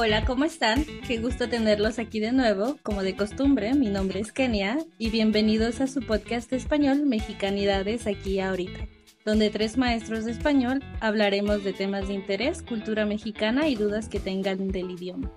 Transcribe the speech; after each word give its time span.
Hola, 0.00 0.24
¿cómo 0.24 0.44
están? 0.44 0.84
Qué 1.08 1.18
gusto 1.18 1.48
tenerlos 1.48 1.98
aquí 1.98 2.20
de 2.20 2.30
nuevo. 2.30 2.76
Como 2.84 3.02
de 3.02 3.16
costumbre, 3.16 3.74
mi 3.74 3.88
nombre 3.88 4.20
es 4.20 4.30
Kenia 4.30 4.78
y 4.96 5.10
bienvenidos 5.10 5.80
a 5.80 5.88
su 5.88 6.06
podcast 6.06 6.52
español 6.52 7.04
Mexicanidades 7.04 8.06
aquí 8.06 8.38
ahorita, 8.38 8.86
donde 9.24 9.50
tres 9.50 9.76
maestros 9.76 10.24
de 10.24 10.30
español 10.30 10.84
hablaremos 11.00 11.64
de 11.64 11.72
temas 11.72 12.06
de 12.06 12.14
interés, 12.14 12.62
cultura 12.62 13.06
mexicana 13.06 13.66
y 13.66 13.74
dudas 13.74 14.08
que 14.08 14.20
tengan 14.20 14.68
del 14.68 14.92
idioma. 14.92 15.32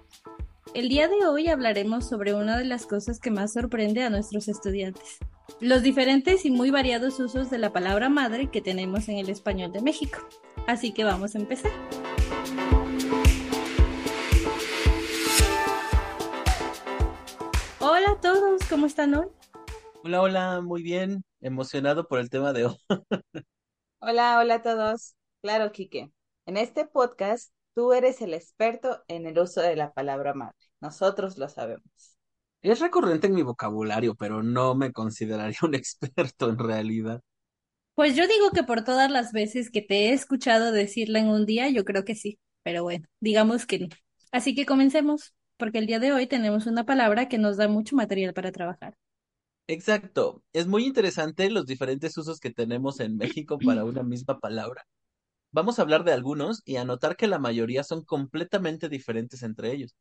El 0.75 0.89
día 0.89 1.07
de 1.07 1.25
hoy 1.25 1.47
hablaremos 1.47 2.07
sobre 2.07 2.35
una 2.35 2.55
de 2.55 2.65
las 2.65 2.85
cosas 2.85 3.19
que 3.19 3.31
más 3.31 3.53
sorprende 3.53 4.03
a 4.03 4.11
nuestros 4.11 4.47
estudiantes, 4.47 5.17
los 5.59 5.81
diferentes 5.81 6.45
y 6.45 6.51
muy 6.51 6.69
variados 6.69 7.19
usos 7.19 7.49
de 7.49 7.57
la 7.57 7.73
palabra 7.73 8.09
madre 8.09 8.51
que 8.51 8.61
tenemos 8.61 9.09
en 9.09 9.17
el 9.17 9.31
español 9.31 9.71
de 9.71 9.81
México. 9.81 10.19
Así 10.67 10.91
que 10.91 11.03
vamos 11.03 11.33
a 11.33 11.39
empezar. 11.39 11.71
¿Cómo 18.71 18.85
están 18.85 19.13
hoy? 19.13 19.27
Hola, 20.01 20.21
hola, 20.21 20.61
muy 20.61 20.81
bien, 20.81 21.25
emocionado 21.41 22.07
por 22.07 22.19
el 22.19 22.29
tema 22.29 22.53
de 22.53 22.67
hoy. 22.67 22.77
Hola, 23.99 24.39
hola 24.39 24.55
a 24.55 24.61
todos. 24.61 25.15
Claro, 25.41 25.73
Quique. 25.73 26.09
En 26.45 26.55
este 26.55 26.85
podcast, 26.85 27.51
tú 27.75 27.91
eres 27.91 28.21
el 28.21 28.33
experto 28.33 29.03
en 29.09 29.27
el 29.27 29.37
uso 29.37 29.59
de 29.59 29.75
la 29.75 29.91
palabra 29.91 30.33
madre. 30.33 30.55
Nosotros 30.79 31.37
lo 31.37 31.49
sabemos. 31.49 32.17
Es 32.61 32.79
recurrente 32.79 33.27
en 33.27 33.35
mi 33.35 33.43
vocabulario, 33.43 34.15
pero 34.15 34.41
no 34.41 34.73
me 34.73 34.93
consideraría 34.93 35.59
un 35.63 35.75
experto 35.75 36.47
en 36.49 36.57
realidad. 36.57 37.21
Pues 37.93 38.15
yo 38.15 38.25
digo 38.25 38.51
que 38.51 38.63
por 38.63 38.85
todas 38.85 39.11
las 39.11 39.33
veces 39.33 39.69
que 39.69 39.81
te 39.81 40.07
he 40.07 40.13
escuchado 40.13 40.71
decirla 40.71 41.19
en 41.19 41.27
un 41.27 41.45
día, 41.45 41.69
yo 41.69 41.83
creo 41.83 42.05
que 42.05 42.15
sí, 42.15 42.39
pero 42.63 42.83
bueno, 42.83 43.05
digamos 43.19 43.65
que 43.65 43.79
no. 43.79 43.87
Así 44.31 44.55
que 44.55 44.65
comencemos, 44.65 45.33
porque 45.61 45.77
el 45.77 45.85
día 45.85 45.99
de 45.99 46.11
hoy 46.11 46.25
tenemos 46.25 46.65
una 46.65 46.87
palabra 46.87 47.29
que 47.29 47.37
nos 47.37 47.55
da 47.55 47.67
mucho 47.67 47.95
material 47.95 48.33
para 48.33 48.51
trabajar. 48.51 48.95
Exacto, 49.67 50.41
es 50.53 50.65
muy 50.65 50.85
interesante 50.85 51.51
los 51.51 51.67
diferentes 51.67 52.17
usos 52.17 52.39
que 52.39 52.49
tenemos 52.49 52.99
en 52.99 53.15
México 53.15 53.59
para 53.63 53.85
una 53.85 54.01
misma 54.01 54.39
palabra. 54.39 54.87
Vamos 55.51 55.77
a 55.77 55.83
hablar 55.83 56.03
de 56.03 56.13
algunos 56.13 56.63
y 56.65 56.77
anotar 56.77 57.15
que 57.15 57.27
la 57.27 57.37
mayoría 57.37 57.83
son 57.83 58.03
completamente 58.03 58.89
diferentes 58.89 59.43
entre 59.43 59.71
ellos. 59.71 59.95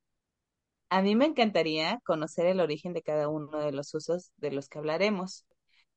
A 0.88 1.03
mí 1.03 1.14
me 1.14 1.27
encantaría 1.27 2.00
conocer 2.06 2.47
el 2.47 2.61
origen 2.61 2.94
de 2.94 3.03
cada 3.03 3.28
uno 3.28 3.58
de 3.58 3.72
los 3.72 3.92
usos 3.92 4.33
de 4.38 4.53
los 4.53 4.66
que 4.66 4.78
hablaremos, 4.78 5.44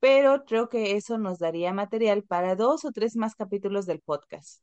pero 0.02 0.44
creo 0.44 0.67
que 0.67 0.97
eso 0.97 1.17
nos 1.17 1.39
daría 1.39 1.72
material 1.72 2.23
para 2.23 2.58
dos 2.58 2.84
o 2.84 2.91
tres 2.91 3.16
más 3.16 3.34
capítulos 3.34 3.86
del 3.86 4.02
podcast. 4.02 4.61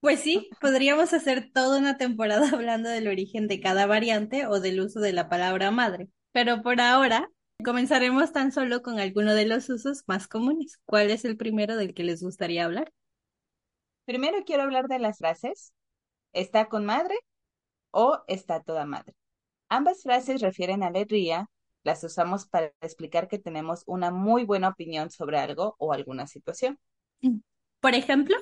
Pues 0.00 0.20
sí, 0.20 0.48
podríamos 0.60 1.12
hacer 1.12 1.50
toda 1.52 1.78
una 1.78 1.96
temporada 1.98 2.48
hablando 2.54 2.88
del 2.88 3.08
origen 3.08 3.48
de 3.48 3.60
cada 3.60 3.86
variante 3.86 4.46
o 4.46 4.60
del 4.60 4.80
uso 4.80 5.00
de 5.00 5.12
la 5.12 5.28
palabra 5.28 5.70
madre, 5.70 6.08
pero 6.32 6.62
por 6.62 6.80
ahora 6.80 7.30
comenzaremos 7.62 8.32
tan 8.32 8.52
solo 8.52 8.82
con 8.82 8.98
alguno 8.98 9.34
de 9.34 9.46
los 9.46 9.68
usos 9.68 10.02
más 10.06 10.26
comunes. 10.26 10.78
¿Cuál 10.86 11.10
es 11.10 11.24
el 11.24 11.36
primero 11.36 11.76
del 11.76 11.92
que 11.92 12.04
les 12.04 12.22
gustaría 12.22 12.64
hablar? 12.64 12.92
Primero 14.06 14.38
quiero 14.44 14.62
hablar 14.62 14.88
de 14.88 14.98
las 14.98 15.18
frases 15.18 15.72
está 16.32 16.68
con 16.68 16.84
madre 16.84 17.14
o 17.90 18.22
está 18.28 18.62
toda 18.62 18.86
madre. 18.86 19.14
Ambas 19.68 20.02
frases 20.02 20.40
refieren 20.40 20.82
a 20.82 20.88
alegría, 20.88 21.48
las 21.82 22.02
usamos 22.04 22.46
para 22.46 22.72
explicar 22.80 23.28
que 23.28 23.38
tenemos 23.38 23.82
una 23.86 24.10
muy 24.10 24.44
buena 24.44 24.68
opinión 24.68 25.10
sobre 25.10 25.38
algo 25.38 25.76
o 25.78 25.92
alguna 25.92 26.26
situación. 26.26 26.78
Por 27.80 27.94
ejemplo, 27.94 28.36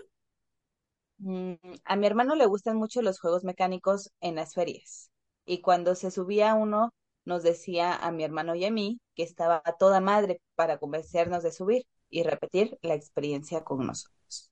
Mm, 1.19 1.55
a 1.84 1.97
mi 1.97 2.06
hermano 2.06 2.34
le 2.34 2.47
gustan 2.47 2.77
mucho 2.77 3.02
los 3.02 3.20
juegos 3.20 3.44
mecánicos 3.44 4.11
en 4.20 4.36
las 4.36 4.55
ferias. 4.55 5.11
Y 5.44 5.60
cuando 5.60 5.94
se 5.94 6.10
subía 6.10 6.55
uno, 6.55 6.93
nos 7.25 7.43
decía 7.43 7.94
a 7.94 8.10
mi 8.12 8.25
hermano 8.25 8.54
y 8.54 8.65
a 8.65 8.70
mí 8.70 9.00
que 9.15 9.22
estaba 9.22 9.62
a 9.65 9.72
toda 9.72 10.00
madre 10.00 10.41
para 10.54 10.78
convencernos 10.78 11.43
de 11.43 11.53
subir 11.53 11.82
y 12.10 12.22
repetir 12.22 12.78
la 12.82 12.94
experiencia 12.94 13.65
con 13.65 13.87
nosotros. 13.87 14.50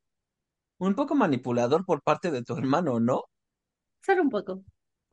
Un 0.79 0.95
poco 0.95 1.15
manipulador 1.15 1.85
por 1.85 2.03
parte 2.03 2.31
de 2.31 2.43
tu 2.43 2.55
hermano, 2.57 3.01
¿no? 3.01 3.25
solo 4.07 4.23
un 4.23 4.31
poco. 4.31 4.63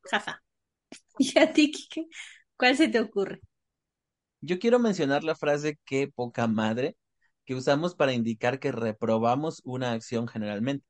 Jaja. 0.03 0.43
¿Y 1.17 1.39
a 1.39 1.51
ti, 1.51 1.71
Kike? 1.71 2.07
¿Cuál 2.57 2.77
se 2.77 2.87
te 2.87 2.99
ocurre? 2.99 3.41
Yo 4.41 4.59
quiero 4.59 4.77
mencionar 4.79 5.23
la 5.23 5.35
frase 5.35 5.79
qué 5.85 6.07
poca 6.13 6.47
madre 6.47 6.95
que 7.45 7.55
usamos 7.55 7.95
para 7.95 8.13
indicar 8.13 8.59
que 8.59 8.71
reprobamos 8.71 9.61
una 9.65 9.93
acción 9.93 10.27
generalmente. 10.27 10.85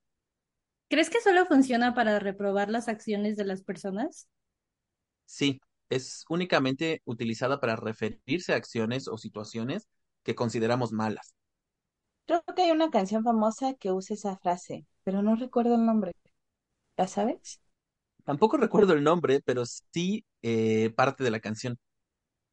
¿Crees 0.89 1.09
que 1.09 1.19
solo 1.19 1.45
funciona 1.45 1.93
para 1.93 2.19
reprobar 2.19 2.69
las 2.69 2.87
acciones 2.87 3.35
de 3.35 3.43
las 3.45 3.63
personas? 3.63 4.29
Sí, 5.25 5.59
es 5.89 6.23
únicamente 6.29 7.01
utilizada 7.05 7.59
para 7.59 7.75
referirse 7.75 8.53
a 8.53 8.57
acciones 8.57 9.07
o 9.09 9.17
situaciones 9.17 9.87
que 10.23 10.35
consideramos 10.35 10.91
malas. 10.93 11.35
Creo 12.25 12.43
que 12.55 12.63
hay 12.63 12.71
una 12.71 12.89
canción 12.91 13.23
famosa 13.23 13.75
que 13.75 13.91
usa 13.93 14.15
esa 14.15 14.37
frase, 14.37 14.85
pero 15.03 15.21
no 15.21 15.35
recuerdo 15.37 15.75
el 15.75 15.85
nombre. 15.85 16.11
¿La 16.97 17.07
sabes? 17.07 17.61
Tampoco 18.25 18.57
recuerdo 18.57 18.93
el 18.93 19.03
nombre, 19.03 19.41
pero 19.43 19.63
sí 19.65 20.25
eh, 20.41 20.91
parte 20.95 21.23
de 21.23 21.31
la 21.31 21.39
canción. 21.41 21.77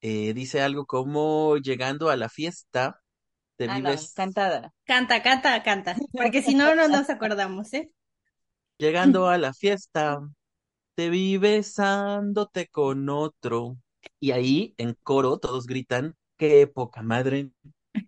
Eh, 0.03 0.35
dice 0.35 0.63
algo 0.63 0.87
como 0.87 1.57
llegando 1.59 2.11
a 2.11 2.17
la 2.17 2.29
fiesta, 2.31 3.03
te 3.57 3.67
Ah, 3.67 3.79
no, 3.79 3.91
vives 3.91 4.13
cantada. 4.15 4.73
Canta, 4.85 5.23
canta, 5.23 5.63
canta. 5.63 5.97
Porque 6.17 6.43
si 6.43 6.55
no, 6.55 6.75
no 6.75 6.89
nos 6.89 7.09
acordamos, 7.11 7.73
¿eh? 7.75 7.91
Llegando 8.81 9.29
a 9.29 9.39
la 9.39 9.53
fiesta, 9.53 10.21
te 10.95 11.11
vi 11.11 11.37
besándote 11.37 12.67
con 12.69 13.09
otro. 13.09 13.77
Y 14.19 14.33
ahí, 14.33 14.75
en 14.79 14.95
coro, 15.03 15.39
todos 15.39 15.67
gritan, 15.67 16.17
qué 16.37 16.67
poca 16.67 17.03
madre, 17.03 17.51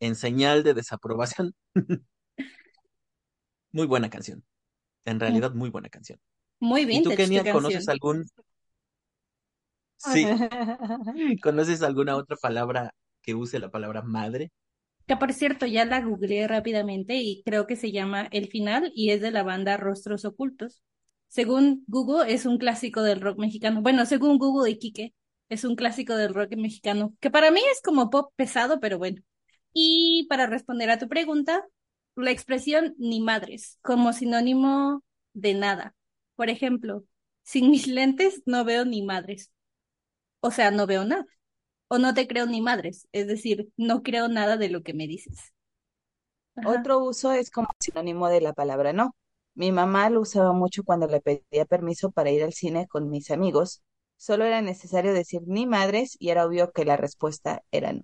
en 0.00 0.15
señal 0.15 0.62
de 0.62 0.75
desaprobación. 0.75 1.55
Muy 3.72 3.87
buena 3.87 4.10
canción. 4.10 4.44
En 5.05 5.19
realidad, 5.19 5.53
muy 5.53 5.71
buena 5.71 5.88
canción. 5.88 6.21
Muy 6.60 6.83
¿Y 6.83 7.03
tú, 7.03 7.10
Kenia, 7.15 7.50
conoces 7.53 7.89
algún... 7.89 8.25
Sí, 9.97 10.27
¿conoces 11.43 11.81
alguna 11.83 12.16
otra 12.16 12.37
palabra 12.37 12.93
que 13.22 13.37
use 13.37 13.60
la 13.60 13.71
palabra 13.71 14.03
madre? 14.03 14.50
Que 15.07 15.17
por 15.17 15.33
cierto, 15.33 15.67
ya 15.67 15.85
la 15.85 16.01
googleé 16.01 16.47
rápidamente 16.49 17.17
y 17.17 17.43
creo 17.45 17.67
que 17.67 17.77
se 17.77 17.93
llama 17.93 18.29
El 18.31 18.49
Final 18.49 18.93
y 18.95 19.11
es 19.11 19.21
de 19.21 19.31
la 19.31 19.43
banda 19.43 19.77
Rostros 19.77 20.25
Ocultos. 20.25 20.83
Según 21.29 21.85
Google, 21.87 22.33
es 22.33 22.47
un 22.47 22.59
clásico 22.59 23.03
del 23.03 23.21
rock 23.21 23.39
mexicano. 23.39 23.83
Bueno, 23.83 24.07
según 24.07 24.39
Google 24.39 24.71
y 24.71 24.79
Quique, 24.79 25.15
es 25.49 25.65
un 25.65 25.77
clásico 25.77 26.15
del 26.17 26.35
rock 26.35 26.57
mexicano, 26.57 27.15
que 27.21 27.31
para 27.31 27.51
mí 27.51 27.61
es 27.73 27.83
como 27.83 28.11
pop 28.11 28.33
pesado, 28.37 28.81
pero 28.81 28.99
bueno. 28.99 29.23
Y 29.73 30.27
para 30.29 30.47
responder 30.47 30.91
a 30.91 30.99
tu 30.99 31.09
pregunta, 31.09 31.65
la 32.17 32.31
expresión 32.31 32.95
ni 32.99 33.21
madres, 33.21 33.79
como 33.83 34.13
sinónimo 34.13 35.03
de 35.33 35.55
nada. 35.55 35.95
Por 36.37 36.51
ejemplo, 36.51 37.05
sin 37.43 37.71
mis 37.71 37.87
lentes 37.87 38.43
no 38.47 38.65
veo 38.65 38.84
ni 38.84 39.03
madres. 39.03 39.51
O 40.41 40.51
sea, 40.51 40.71
no 40.71 40.87
veo 40.87 41.05
nada. 41.05 41.27
O 41.94 41.98
no 41.98 42.12
te 42.14 42.26
creo 42.26 42.47
ni 42.47 42.60
madres. 42.60 43.06
Es 43.12 43.26
decir, 43.28 43.69
no 43.76 44.03
creo 44.03 44.26
nada 44.28 44.56
de 44.56 44.69
lo 44.69 44.82
que 44.82 44.94
me 44.94 45.06
dices. 45.06 45.53
Ajá. 46.56 46.80
Otro 46.80 46.98
uso 47.04 47.32
es 47.32 47.50
como 47.50 47.69
sinónimo 47.78 48.28
de 48.28 48.41
la 48.41 48.53
palabra 48.53 48.92
no. 48.92 49.14
Mi 49.54 49.70
mamá 49.72 50.08
lo 50.10 50.20
usaba 50.22 50.53
mucho 50.53 50.82
cuando 50.84 51.06
le 51.06 51.20
pedía 51.20 51.66
permiso 51.66 52.10
para 52.10 52.30
ir 52.30 52.42
al 52.42 52.53
cine 52.54 52.86
con 52.88 53.10
mis 53.10 53.30
amigos. 53.30 53.82
Solo 54.16 54.44
era 54.44 54.62
necesario 54.62 55.12
decir 55.12 55.42
ni 55.47 55.66
madres 55.66 56.16
y 56.19 56.30
era 56.30 56.47
obvio 56.47 56.72
que 56.72 56.84
la 56.84 56.97
respuesta 56.97 57.62
era 57.70 57.92
no. 57.92 58.03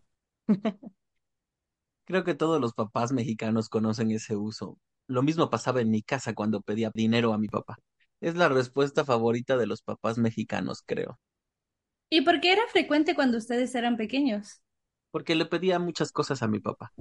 Creo 2.05 2.25
que 2.25 2.35
todos 2.35 2.61
los 2.61 2.73
papás 2.75 3.13
mexicanos 3.13 3.69
conocen 3.69 4.11
ese 4.11 4.37
uso. 4.37 4.79
Lo 5.07 5.23
mismo 5.23 5.51
pasaba 5.51 5.81
en 5.81 5.91
mi 5.91 6.03
casa 6.03 6.35
cuando 6.35 6.61
pedía 6.61 6.91
dinero 6.95 7.33
a 7.33 7.39
mi 7.39 7.49
papá. 7.49 7.77
Es 8.21 8.35
la 8.37 8.49
respuesta 8.49 9.05
favorita 9.05 9.57
de 9.57 9.67
los 9.67 9.83
papás 9.83 10.19
mexicanos, 10.19 10.83
creo, 10.85 11.19
¿Y 12.11 12.21
por 12.23 12.41
qué 12.43 12.53
era 12.53 12.67
frecuente 12.69 13.15
cuando 13.15 13.39
ustedes 13.39 13.75
eran 13.75 13.97
pequeños? 13.97 14.61
porque 15.11 15.35
le 15.35 15.45
pedía 15.47 15.79
muchas 15.79 16.13
cosas 16.13 16.43
a 16.43 16.49
mi 16.49 16.61
papá. 16.61 16.93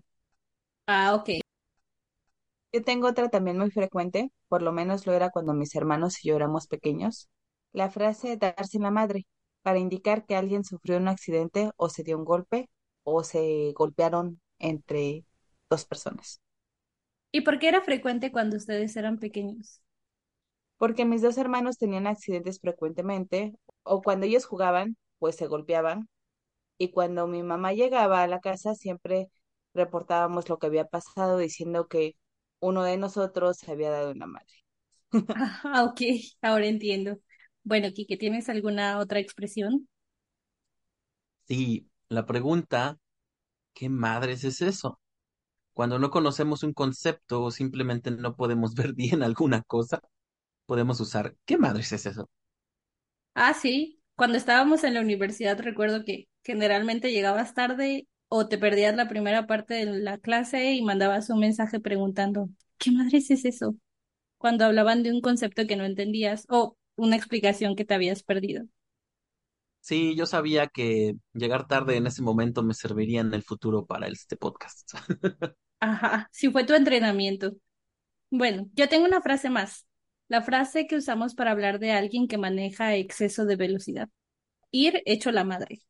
Ah, 0.88 1.14
ok. 1.16 1.30
Yo 2.72 2.84
tengo 2.84 3.08
otra 3.08 3.30
también 3.30 3.58
muy 3.58 3.72
frecuente, 3.72 4.32
por 4.48 4.62
lo 4.62 4.72
menos 4.72 5.06
lo 5.06 5.14
era 5.14 5.30
cuando 5.32 5.54
mis 5.54 5.76
hermanos 5.76 6.24
y 6.24 6.30
yo 6.30 6.36
éramos 6.36 6.68
pequeños, 6.68 7.30
la 7.74 7.90
frase 7.90 8.38
darse 8.38 8.78
en 8.78 8.84
la 8.84 8.92
madre, 8.92 9.26
para 9.64 9.80
indicar 9.80 10.26
que 10.26 10.36
alguien 10.36 10.64
sufrió 10.64 10.98
un 10.98 11.08
accidente 11.10 11.72
o 11.78 11.90
se 11.90 12.04
dio 12.04 12.18
un 12.18 12.26
golpe 12.26 12.70
o 13.04 13.24
se 13.24 13.74
golpearon 13.76 14.40
entre 14.60 15.26
dos 15.70 15.86
personas. 15.86 16.42
¿Y 17.32 17.40
por 17.42 17.58
qué 17.60 17.70
era 17.70 17.80
frecuente 17.82 18.32
cuando 18.34 18.58
ustedes 18.58 18.96
eran 18.98 19.18
pequeños? 19.20 19.82
Porque 20.78 21.06
mis 21.06 21.22
dos 21.22 21.38
hermanos 21.38 21.78
tenían 21.78 22.08
accidentes 22.08 22.60
frecuentemente 22.60 23.54
o 23.88 24.02
cuando 24.02 24.26
ellos 24.26 24.46
jugaban, 24.46 24.98
pues 25.20 25.36
se 25.36 25.48
golpeaban 25.48 26.10
y 26.78 26.92
cuando 26.92 27.28
mi 27.28 27.44
mamá 27.44 27.74
llegaba 27.74 28.24
a 28.24 28.28
la 28.28 28.40
casa 28.42 28.76
siempre 28.76 29.30
reportábamos 29.74 30.50
lo 30.50 30.60
que 30.60 30.68
había 30.68 30.86
pasado 30.88 31.38
diciendo 31.38 31.88
que 31.88 32.16
uno 32.60 32.84
de 32.84 32.98
nosotros 32.98 33.58
se 33.58 33.72
había 33.72 33.92
dado 33.92 34.12
en 34.12 34.20
la 34.20 34.28
madre. 34.28 34.48
Ah, 35.64 35.84
ok, 35.86 36.02
ahora 36.42 36.66
entiendo. 36.68 37.18
Bueno, 37.64 37.90
Kike, 37.94 38.18
¿tienes 38.18 38.50
alguna 38.50 39.00
otra 39.00 39.20
expresión? 39.20 39.88
Sí, 41.48 41.90
la 42.10 42.26
pregunta, 42.26 42.98
¿qué 43.74 43.90
madres 43.90 44.44
es 44.46 44.62
eso? 44.62 45.00
Cuando 45.74 46.00
no 46.00 46.10
conocemos 46.12 46.64
un 46.64 46.74
concepto 46.74 47.44
o 47.44 47.52
simplemente 47.52 48.12
no 48.12 48.36
podemos 48.36 48.76
ver 48.76 48.94
bien 48.96 49.24
alguna 49.24 49.64
cosa, 49.64 50.02
podemos 50.66 51.00
usar, 51.02 51.38
¿qué 51.46 51.58
madres 51.58 51.92
es 51.94 52.06
eso? 52.08 52.30
Ah, 53.38 53.54
sí. 53.54 54.02
Cuando 54.16 54.38
estábamos 54.38 54.84
en 54.84 54.94
la 54.96 55.02
universidad 55.02 55.60
recuerdo 55.60 56.04
que 56.04 56.28
generalmente 56.44 57.12
llegabas 57.12 57.54
tarde 57.54 58.08
o 58.30 58.48
te 58.48 58.58
perdías 58.58 58.96
la 58.96 59.08
primera 59.08 59.46
parte 59.48 59.76
de 59.76 59.86
la 59.86 60.18
clase 60.18 60.74
y 60.74 60.82
mandabas 60.84 61.30
un 61.30 61.40
mensaje 61.40 61.80
preguntando, 61.80 62.50
¿qué 62.80 62.92
madres 62.92 63.30
es 63.32 63.46
eso? 63.46 63.76
Cuando 64.38 64.66
hablaban 64.66 65.04
de 65.04 65.12
un 65.14 65.22
concepto 65.22 65.68
que 65.68 65.76
no 65.78 65.86
entendías 65.86 66.46
o 66.50 66.78
una 66.98 67.16
explicación 67.18 67.76
que 67.76 67.86
te 67.86 67.96
habías 67.96 68.24
perdido. 68.24 68.66
Sí, 69.80 70.16
yo 70.16 70.26
sabía 70.26 70.68
que 70.68 71.16
llegar 71.34 71.68
tarde 71.68 71.96
en 71.98 72.08
ese 72.08 72.22
momento 72.22 72.62
me 72.64 72.74
serviría 72.74 73.22
en 73.22 73.34
el 73.34 73.44
futuro 73.44 73.86
para 73.86 74.08
este 74.08 74.36
podcast. 74.38 74.92
Ajá, 75.80 76.30
sí 76.32 76.50
fue 76.52 76.66
tu 76.66 76.74
entrenamiento. 76.74 77.54
Bueno, 78.32 78.70
yo 78.76 78.90
tengo 78.90 79.06
una 79.08 79.22
frase 79.24 79.52
más. 79.52 79.87
La 80.30 80.42
frase 80.42 80.88
que 80.88 80.98
usamos 80.98 81.36
para 81.36 81.52
hablar 81.52 81.80
de 81.80 81.92
alguien 81.92 82.28
que 82.28 82.38
maneja 82.38 82.96
exceso 82.96 83.46
de 83.46 83.56
velocidad. 83.56 84.10
Ir 84.72 85.02
hecho 85.06 85.32
la 85.32 85.44
madre. 85.44 85.82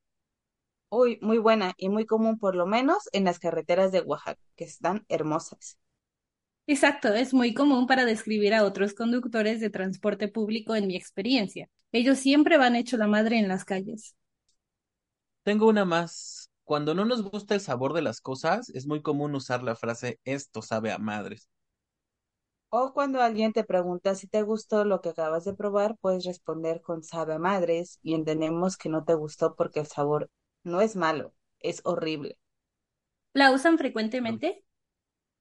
Uy, 0.89 1.17
muy 1.21 1.37
buena 1.37 1.73
y 1.77 1.89
muy 1.89 2.05
común 2.05 2.37
por 2.37 2.55
lo 2.55 2.65
menos 2.65 3.09
en 3.11 3.25
las 3.25 3.39
carreteras 3.39 3.91
de 3.91 4.01
Oaxaca, 4.01 4.39
que 4.55 4.63
están 4.63 5.05
hermosas. 5.09 5.77
Exacto, 6.67 7.13
es 7.13 7.33
muy 7.33 7.53
común 7.53 7.87
para 7.87 8.05
describir 8.05 8.53
a 8.53 8.63
otros 8.63 8.93
conductores 8.93 9.59
de 9.59 9.69
transporte 9.69 10.27
público 10.27 10.75
en 10.75 10.87
mi 10.87 10.95
experiencia. 10.95 11.69
Ellos 11.91 12.19
siempre 12.19 12.57
van 12.57 12.75
hecho 12.75 12.97
la 12.97 13.07
madre 13.07 13.39
en 13.39 13.47
las 13.47 13.65
calles. 13.65 14.15
Tengo 15.43 15.67
una 15.67 15.85
más. 15.85 16.51
Cuando 16.63 16.93
no 16.93 17.05
nos 17.05 17.23
gusta 17.23 17.55
el 17.55 17.61
sabor 17.61 17.93
de 17.93 18.01
las 18.01 18.19
cosas, 18.19 18.69
es 18.69 18.85
muy 18.85 19.01
común 19.01 19.33
usar 19.35 19.63
la 19.63 19.75
frase 19.75 20.19
esto 20.25 20.61
sabe 20.61 20.91
a 20.91 20.97
madres. 20.97 21.49
O 22.69 22.93
cuando 22.93 23.21
alguien 23.21 23.51
te 23.51 23.65
pregunta 23.65 24.15
si 24.15 24.25
te 24.25 24.41
gustó 24.41 24.85
lo 24.85 25.01
que 25.01 25.09
acabas 25.09 25.43
de 25.43 25.53
probar, 25.53 25.97
puedes 25.99 26.23
responder 26.23 26.81
con 26.81 27.03
sabe 27.03 27.33
a 27.33 27.39
madres 27.39 27.99
y 28.01 28.13
entendemos 28.13 28.77
que 28.77 28.87
no 28.87 29.03
te 29.03 29.15
gustó 29.15 29.53
porque 29.55 29.81
el 29.81 29.87
sabor 29.87 30.29
no 30.63 30.79
es 30.79 30.95
malo, 30.95 31.33
es 31.59 31.81
horrible. 31.83 32.37
¿La 33.33 33.51
usan 33.53 33.77
frecuentemente? 33.77 34.65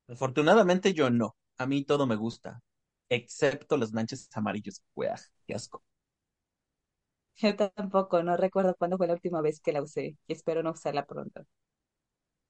Afortunadamente 0.09 0.95
yo 0.95 1.11
no. 1.11 1.37
A 1.59 1.67
mí 1.67 1.85
todo 1.85 2.07
me 2.07 2.17
gusta, 2.17 2.61
excepto 3.09 3.77
los 3.77 3.93
manches 3.93 4.29
amarillos. 4.35 4.83
Uah, 4.95 5.15
qué 5.47 5.55
asco. 5.55 5.83
Yo 7.37 7.57
tampoco, 7.57 8.23
no 8.23 8.37
recuerdo 8.37 8.75
cuándo 8.77 8.99
fue 8.99 9.07
la 9.07 9.15
última 9.15 9.41
vez 9.41 9.61
que 9.61 9.73
la 9.73 9.81
usé 9.83 10.17
y 10.27 10.33
espero 10.35 10.63
no 10.63 10.73
usarla 10.73 11.07
pronto. 11.07 11.47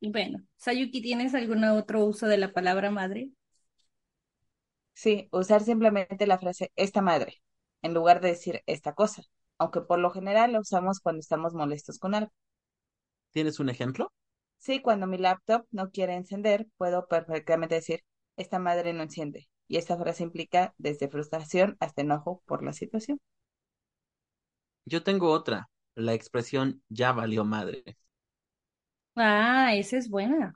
Bueno, 0.01 0.39
Sayuki, 0.57 1.03
¿tienes 1.03 1.35
algún 1.35 1.63
otro 1.65 2.05
uso 2.07 2.27
de 2.29 2.39
la 2.39 2.53
palabra 2.55 2.91
madre? 2.91 3.31
Sí, 4.97 5.29
usar 5.33 5.63
simplemente 5.63 6.27
la 6.27 6.39
frase 6.41 6.73
esta 6.77 7.01
madre 7.03 7.41
en 7.83 7.95
lugar 7.95 8.21
de 8.21 8.31
decir 8.31 8.63
esta 8.67 8.95
cosa, 8.95 9.23
aunque 9.59 9.81
por 9.81 9.99
lo 10.01 10.11
general 10.11 10.53
la 10.53 10.59
usamos 10.61 10.99
cuando 11.01 11.21
estamos 11.21 11.55
molestos 11.55 11.99
con 12.01 12.15
algo. 12.17 12.33
¿Tienes 13.31 13.61
un 13.61 13.69
ejemplo? 13.69 14.13
Sí, 14.59 14.83
cuando 14.83 15.07
mi 15.07 15.17
laptop 15.17 15.65
no 15.71 15.91
quiere 15.91 16.15
encender, 16.15 16.67
puedo 16.77 17.09
perfectamente 17.09 17.77
decir 17.77 18.05
esta 18.37 18.59
madre 18.59 18.93
no 18.93 19.03
enciende. 19.03 19.49
Y 19.67 19.79
esta 19.79 19.97
frase 19.97 20.25
implica 20.25 20.75
desde 20.79 21.09
frustración 21.09 21.77
hasta 21.81 22.03
enojo 22.03 22.43
por 22.47 22.63
la 22.63 22.73
situación. 22.75 23.19
Yo 24.85 25.03
tengo 25.05 25.31
otra, 25.31 25.69
la 25.95 26.15
expresión 26.15 26.83
ya 26.89 27.13
valió 27.13 27.45
madre. 27.45 27.85
Ah, 29.17 29.75
esa 29.75 29.97
es 29.99 30.09
buena. 30.09 30.55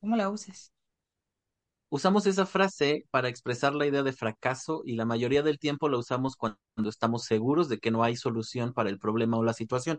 ¿Cómo 0.00 0.16
la 0.16 0.28
usas? 0.30 0.72
Usamos 1.90 2.26
esa 2.26 2.44
frase 2.46 3.04
para 3.10 3.28
expresar 3.28 3.74
la 3.74 3.86
idea 3.86 4.02
de 4.02 4.12
fracaso 4.12 4.82
y 4.84 4.94
la 4.94 5.06
mayoría 5.06 5.42
del 5.42 5.58
tiempo 5.58 5.88
la 5.88 5.98
usamos 5.98 6.36
cuando 6.36 6.58
estamos 6.88 7.24
seguros 7.24 7.68
de 7.68 7.78
que 7.78 7.90
no 7.90 8.02
hay 8.02 8.16
solución 8.16 8.74
para 8.74 8.90
el 8.90 8.98
problema 8.98 9.38
o 9.38 9.42
la 9.42 9.54
situación. 9.54 9.98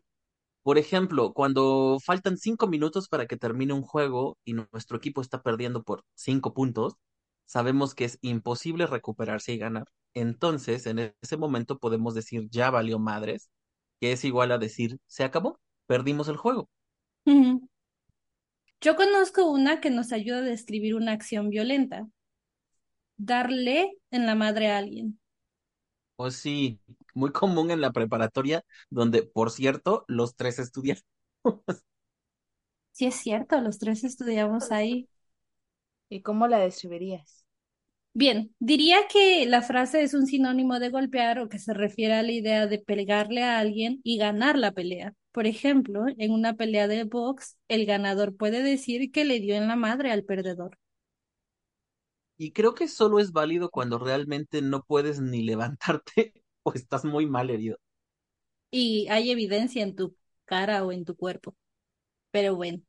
Por 0.63 0.77
ejemplo, 0.77 1.33
cuando 1.33 1.97
faltan 2.06 2.38
cinco 2.38 2.68
minutos 2.68 3.07
para 3.09 3.27
que 3.27 3.38
termine 3.38 3.74
un 3.74 3.81
juego 3.83 4.38
y 4.45 4.53
nuestro 4.53 4.97
equipo 4.97 5.21
está 5.21 5.41
perdiendo 5.41 5.83
por 5.83 6.03
cinco 6.15 6.53
puntos, 6.53 6.95
sabemos 7.45 7.95
que 7.95 8.06
es 8.06 8.19
imposible 8.21 8.88
recuperarse 8.88 9.53
y 9.53 9.57
ganar. 9.57 9.85
Entonces, 10.13 10.85
en 10.88 11.13
ese 11.21 11.38
momento 11.38 11.80
podemos 11.80 12.13
decir 12.15 12.50
ya 12.51 12.71
valió 12.71 13.00
madres, 13.00 13.50
que 14.01 14.12
es 14.13 14.25
igual 14.25 14.51
a 14.51 14.59
decir 14.59 14.97
se 15.07 15.24
acabó, 15.24 15.59
perdimos 15.88 16.27
el 16.30 16.38
juego. 16.38 16.69
Yo 18.81 18.98
conozco 18.98 19.50
una 19.50 19.80
que 19.80 19.90
nos 19.90 20.12
ayuda 20.12 20.40
a 20.40 20.42
describir 20.42 20.96
una 20.96 21.14
acción 21.14 21.50
violenta. 21.50 22.08
Darle 23.20 24.00
en 24.10 24.26
la 24.26 24.34
madre 24.34 24.72
a 24.72 24.80
alguien. 24.80 25.20
O 26.18 26.30
sí, 26.31 26.80
muy 27.16 27.31
común 27.31 27.72
en 27.72 27.81
la 27.81 27.92
preparatoria, 27.92 28.64
donde, 28.92 29.24
por 29.24 29.50
cierto, 29.52 30.06
los 30.08 30.36
tres 30.36 30.60
estudian. 30.60 30.98
Sí, 32.92 33.06
es 33.08 33.16
cierto, 33.16 33.60
los 33.62 33.80
tres 33.80 34.04
estudiamos 34.04 34.72
ahí. 34.72 35.10
¿Y 36.10 36.22
cómo 36.22 36.48
la 36.48 36.60
describirías? 36.60 37.38
Bien, 38.13 38.53
diría 38.59 39.07
que 39.11 39.45
la 39.47 39.61
frase 39.61 40.01
es 40.03 40.13
un 40.13 40.25
sinónimo 40.27 40.79
de 40.79 40.89
golpear 40.89 41.39
o 41.39 41.47
que 41.50 41.57
se 41.59 41.73
refiere 41.73 42.15
a 42.15 42.23
la 42.23 42.31
idea 42.31 42.67
de 42.67 42.79
pegarle 42.79 43.44
a 43.44 43.59
alguien 43.59 44.01
y 44.03 44.17
ganar 44.17 44.57
la 44.57 44.71
pelea. 44.73 45.13
Por 45.31 45.47
ejemplo, 45.47 46.03
en 46.17 46.31
una 46.31 46.56
pelea 46.56 46.88
de 46.88 47.03
box, 47.06 47.57
el 47.67 47.85
ganador 47.85 48.35
puede 48.35 48.61
decir 48.63 49.11
que 49.11 49.25
le 49.25 49.39
dio 49.39 49.56
en 49.56 49.67
la 49.67 49.75
madre 49.75 50.11
al 50.11 50.23
perdedor. 50.23 50.77
Y 52.39 52.53
creo 52.53 52.73
que 52.73 52.88
solo 52.88 53.19
es 53.19 53.31
válido 53.33 53.69
cuando 53.69 54.00
realmente 54.00 54.63
no 54.63 54.81
puedes 54.83 55.21
ni 55.21 55.44
levantarte 55.44 56.33
o 56.63 56.73
estás 56.73 57.06
muy 57.06 57.27
mal 57.27 57.51
herido. 57.51 57.77
Y 58.71 59.07
hay 59.09 59.31
evidencia 59.31 59.83
en 59.83 59.95
tu 59.95 60.15
cara 60.45 60.83
o 60.85 60.91
en 60.91 61.06
tu 61.06 61.15
cuerpo. 61.15 61.56
Pero 62.31 62.56
bueno, 62.56 62.81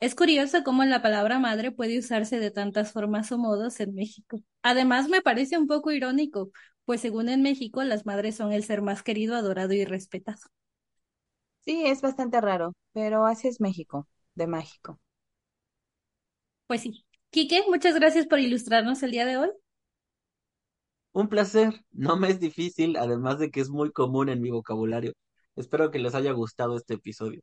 es 0.00 0.14
curioso 0.14 0.62
cómo 0.64 0.84
la 0.84 1.02
palabra 1.02 1.38
madre 1.38 1.70
puede 1.72 1.98
usarse 1.98 2.38
de 2.40 2.50
tantas 2.50 2.92
formas 2.92 3.30
o 3.32 3.38
modos 3.38 3.80
en 3.80 3.94
México. 3.94 4.40
Además, 4.62 5.08
me 5.08 5.22
parece 5.22 5.58
un 5.58 5.66
poco 5.66 5.90
irónico, 5.92 6.50
pues 6.84 7.00
según 7.00 7.28
en 7.28 7.42
México, 7.42 7.82
las 7.84 8.06
madres 8.06 8.36
son 8.36 8.52
el 8.52 8.64
ser 8.64 8.82
más 8.82 9.02
querido, 9.02 9.36
adorado 9.36 9.72
y 9.74 9.84
respetado. 9.84 10.40
Sí, 11.60 11.86
es 11.86 12.00
bastante 12.02 12.40
raro, 12.40 12.74
pero 12.92 13.24
así 13.26 13.46
es 13.48 13.60
México, 13.60 14.08
de 14.34 14.46
mágico. 14.48 14.98
Pues 16.66 16.82
sí. 16.82 17.04
Quique, 17.30 17.62
muchas 17.68 17.94
gracias 17.96 18.26
por 18.26 18.38
ilustrarnos 18.38 19.02
el 19.02 19.10
día 19.10 19.26
de 19.26 19.36
hoy. 19.38 19.50
Un 21.12 21.28
placer, 21.28 21.84
no 21.92 22.16
me 22.16 22.30
es 22.30 22.40
difícil, 22.40 22.96
además 22.96 23.38
de 23.38 23.50
que 23.50 23.60
es 23.60 23.68
muy 23.68 23.92
común 23.92 24.30
en 24.30 24.40
mi 24.40 24.50
vocabulario. 24.50 25.12
Espero 25.54 25.90
que 25.90 25.98
les 25.98 26.14
haya 26.14 26.32
gustado 26.32 26.76
este 26.78 26.94
episodio. 26.94 27.42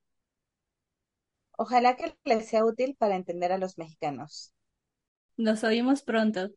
Ojalá 1.58 1.96
que 1.96 2.16
les 2.26 2.48
sea 2.48 2.66
útil 2.66 2.96
para 2.98 3.16
entender 3.16 3.52
a 3.52 3.58
los 3.58 3.78
mexicanos. 3.78 4.54
Nos 5.38 5.64
oímos 5.64 6.02
pronto. 6.02 6.50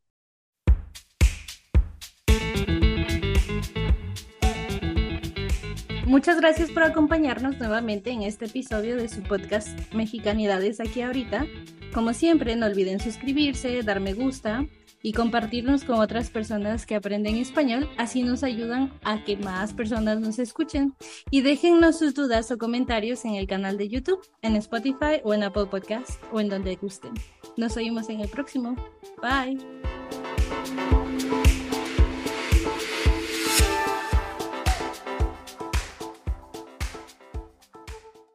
Muchas 6.05 6.39
gracias 6.41 6.71
por 6.71 6.83
acompañarnos 6.83 7.59
nuevamente 7.59 8.09
en 8.09 8.23
este 8.23 8.45
episodio 8.45 8.95
de 8.95 9.09
su 9.09 9.21
podcast 9.21 9.69
Mexicanidades 9.93 10.79
aquí 10.79 11.01
ahorita. 11.01 11.45
Como 11.93 12.13
siempre, 12.13 12.55
no 12.55 12.65
olviden 12.65 12.99
suscribirse, 12.99 13.83
dar 13.83 13.99
me 13.99 14.13
gusta 14.13 14.65
y 15.01 15.13
compartirnos 15.13 15.83
con 15.83 15.99
otras 15.99 16.29
personas 16.29 16.85
que 16.85 16.95
aprenden 16.95 17.37
español, 17.37 17.89
así 17.97 18.23
nos 18.23 18.43
ayudan 18.43 18.93
a 19.03 19.23
que 19.23 19.37
más 19.37 19.73
personas 19.73 20.19
nos 20.19 20.39
escuchen. 20.39 20.93
Y 21.31 21.41
déjennos 21.41 21.99
sus 21.99 22.13
dudas 22.13 22.51
o 22.51 22.57
comentarios 22.57 23.25
en 23.25 23.35
el 23.35 23.47
canal 23.47 23.77
de 23.77 23.89
YouTube, 23.89 24.21
en 24.41 24.55
Spotify 24.55 25.21
o 25.23 25.33
en 25.33 25.43
Apple 25.43 25.67
Podcast 25.67 26.21
o 26.31 26.39
en 26.39 26.49
donde 26.49 26.75
gusten. 26.75 27.13
Nos 27.57 27.77
oímos 27.77 28.09
en 28.09 28.21
el 28.21 28.29
próximo. 28.29 28.75
Bye. 29.21 29.78